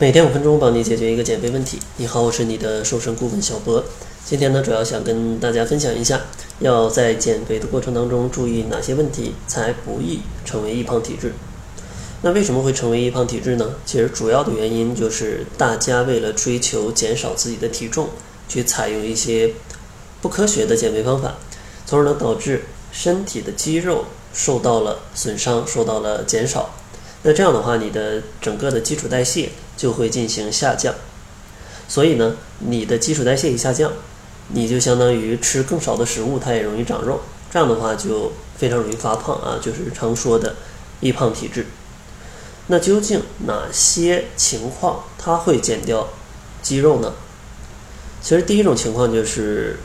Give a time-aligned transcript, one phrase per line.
[0.00, 1.76] 每天五分钟，帮你解决一个减肥问题。
[1.96, 3.82] 你好，我是你的瘦身顾问小博。
[4.24, 6.20] 今天呢，主要想跟大家分享一下，
[6.60, 11.32] 要在减肥的过程当中注意哪些问题，才不易成为易胖体质。
[12.22, 13.74] 那为什么会成为易胖体质呢？
[13.84, 18.10] 其实主要的原因就是大家为了追求减少自己的体重，
[18.48, 19.52] 去采用一些
[20.22, 21.38] 不科学的减肥方法，
[21.84, 26.70] 从而呢导致身体的肌肉受到了损伤，受到了减少。
[27.22, 30.94] 那这样的话，你的整个的基础代谢就会进行下降，
[31.88, 33.90] 所以呢，你的基础代谢一下降，
[34.52, 40.54] 你就相当于吃更少的食物，它也容易长肉，这样的话就非常容易发胖啊，就是常说的
[41.00, 41.66] 易胖体质。
[42.68, 46.08] 那究竟哪些情况它会减掉
[46.62, 47.14] 肌肉呢？
[48.22, 49.80] 其实第一种情况就是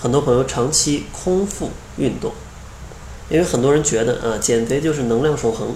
[0.00, 2.32] 很多朋友长期空腹运动，
[3.28, 5.74] 因为很多人觉得啊，减肥就是能量守恒。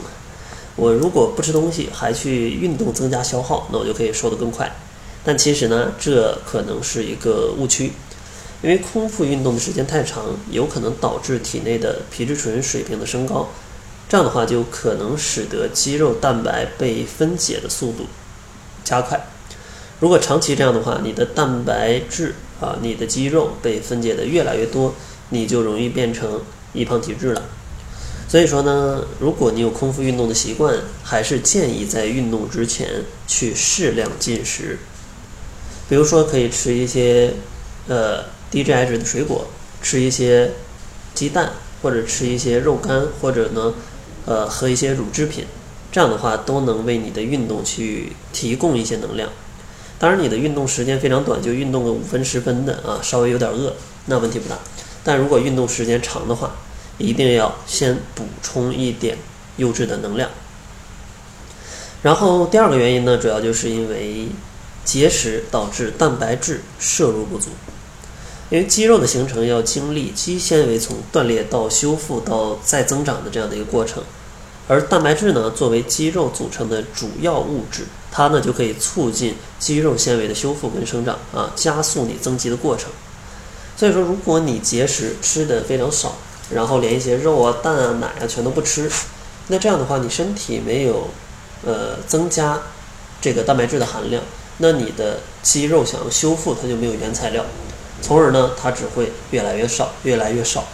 [0.77, 4.75] 我如果不吃东西，还去运动增加消耗，那我就可以瘦得更快。
[5.23, 7.93] 但其实呢，这可能是一个误区，
[8.61, 13.49] 因为空腹运动的时间太长，有可能导致体内的皮质醇水平的升高，
[14.09, 18.07] 这样的话就可能使得肌肉蛋白被分解的速度
[18.83, 19.29] 加快。
[20.01, 24.93] 如果长期这样的话，你的蛋白质啊，你的肌肉被分解的越来越多，
[25.31, 27.43] 你就容易变成易胖体质了。
[28.35, 34.81] 所以说呢，如果你有空腹运动的习惯，还是建议在运动之前去适量进食。
[35.89, 37.35] 比如说，可以吃一些
[37.87, 39.47] 呃低 GI 值的水果，
[39.81, 40.51] 吃一些
[41.15, 43.73] 鸡蛋，或者吃一些肉干，或者呢，
[44.27, 45.45] 呃，喝一些乳制品。
[45.93, 49.31] 这样的话，都能为你的运动去提供一些能量。
[50.01, 53.75] 当然，你的运动时间非常短，就运动个五分十分的啊，稍微有点饿，
[54.07, 54.59] 那问题不大。
[55.05, 56.57] 但如果运动时间长的话，
[56.99, 59.19] 一定要先补充一点
[59.57, 60.31] 优质的能量。
[62.03, 64.29] 然后第二个原因呢，主要就是因为
[64.85, 67.51] 节食导致蛋白质摄入不足。
[68.51, 74.05] 因为肌肉的形成要经历肌纤维从断裂到修复到再增长的这样的一个过程，
[74.69, 82.91] 而蛋白质呢，作为肌肉组成的主要物质，它呢就可以促进肌肉纤维的修复跟生长啊，加速你增肌的过程。
[83.77, 86.15] 所以说，如果你节食吃的非常少，
[86.51, 88.91] 然后连一些肉啊、蛋啊、奶啊全都不吃，
[89.49, 91.09] 那这样的话，你身体没有
[91.65, 92.61] 呃增加
[93.21, 94.23] 这个蛋白质的含量，
[94.59, 97.45] 那你的肌肉想要修复，它就没有原材料，
[98.03, 100.65] 从而呢，它只会越来越少，越来越少。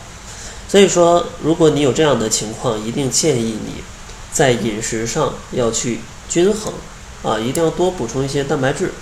[0.69, 3.83] 所以说，如果你有这样的情况，一定建议你
[4.33, 6.73] 在饮食上要去均衡
[7.23, 8.93] 啊，一定要多补充一些蛋白质，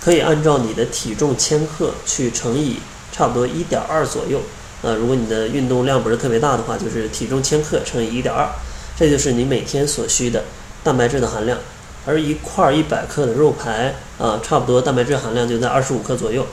[0.00, 2.76] 可以按照你的体重千克去乘以
[3.10, 4.40] 差不多一点二左右。
[4.82, 8.48] 呃，如果你的运动量不是特别大的话，就是体重千克乘以一点二，
[8.96, 10.44] 这就是你每天所需的
[10.84, 11.58] 蛋白质的含量。
[12.04, 16.44] 而一块一百克的肉排啊，差不多蛋白质含量就在二十五克左右。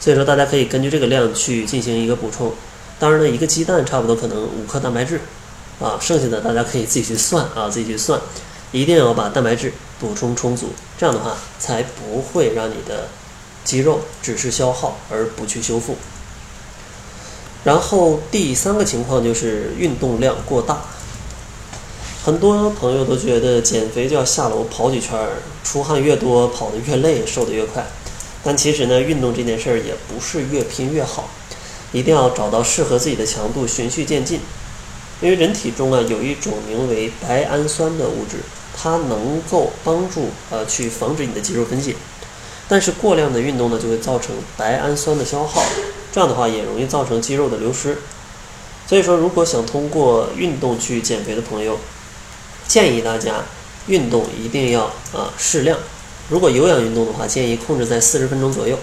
[0.00, 2.52] 所以说，大家可以根据这个量去进行一个补充。
[2.98, 5.20] 当然呢，一个鸡蛋差不多可能五克蛋白质
[5.78, 8.18] 啊，剩下的大家可以自己去算啊，自己去算。
[8.72, 13.08] 一定要把蛋白质补充充足，这样的话才不会让你的
[13.62, 15.96] 肌肉只是消耗而不去修复。
[17.64, 20.82] 然后第三个情况就是运动量过大，
[22.22, 25.18] 很多朋友都觉得减肥就要下楼跑几圈，
[25.64, 27.86] 出汗越多跑得越累，瘦得越快。
[28.42, 31.30] 但其实呢，运动这件事儿也不是越拼越好，
[31.92, 34.40] 一定要找到适合自己的强度，循序渐进。
[35.22, 38.36] 因为人体中啊有一种名为白氨酸的物质，
[38.76, 41.94] 它能够帮助呃去防止你的肌肉分解，
[42.68, 45.62] 但是过量的运动呢就会造成白氨酸的消耗。
[46.12, 47.98] 这样的话也容易造成肌肉的流失，
[48.86, 51.76] 所以说如果想通过运动去减肥的朋友，
[52.68, 53.42] 建议大家
[53.88, 55.76] 运动一定要啊适量。
[56.30, 58.78] 如果有氧运动的话，建议控制在四十分钟左右，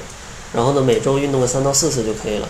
[0.54, 2.50] 然后呢每周运动个三到四次就可以了。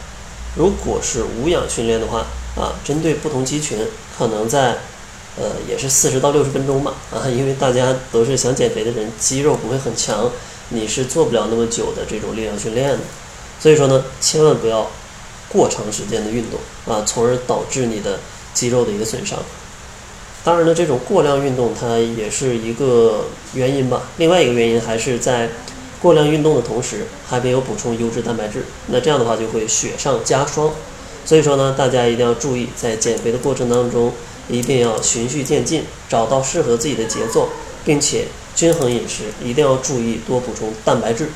[0.57, 2.25] 如果是无氧训练的话，
[2.57, 3.77] 啊针对不同肌群，
[4.17, 4.79] 可能在
[5.37, 10.29] 呃也是四十到六十分钟吧，啊因为大家都是想减肥的人，肌肉不会很强，
[10.71, 12.99] 你是做不了那么久的这种力量训练的。
[13.59, 14.89] 所以说呢，千万不要
[15.47, 16.59] 过长时间的运动
[16.91, 18.19] 啊，从而导致你的
[18.53, 19.37] 肌肉的一个损伤。
[20.43, 24.01] 当然了，这种过量运动它也是一个原因吧。
[24.17, 25.49] 另外一个原因还是在
[26.01, 30.71] 过量运动的同时，还没有补充优质蛋白质，那这样的话就会雪上加霜。
[31.23, 34.11] 所以说呢，大家一定要注意，在减肥的过程当中，
[34.49, 37.49] 一定要循序渐进，找到适合自己的节奏，
[37.85, 38.25] 并且
[38.55, 41.29] 均衡饮食，一定要注意多补充蛋白质。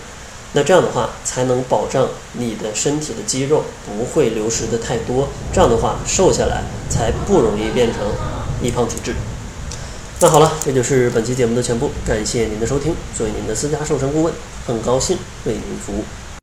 [0.54, 5.28] 那这样的话，才能保障你的身体的肌肉不会流失的太多。
[5.52, 8.00] 这样的话，瘦下来才不容易变成
[8.62, 9.14] 易胖体质。
[10.22, 12.96] 那好了，这就是本期节目的全部，感谢您的收听。
[13.18, 14.34] 作为您的私家瘦身顾问，
[14.66, 16.04] 很高兴为您服务。